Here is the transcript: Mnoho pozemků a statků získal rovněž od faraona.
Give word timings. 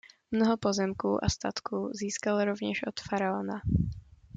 Mnoho 0.31 0.57
pozemků 0.57 1.25
a 1.25 1.29
statků 1.29 1.89
získal 1.93 2.45
rovněž 2.45 2.81
od 2.87 2.99
faraona. 2.99 3.61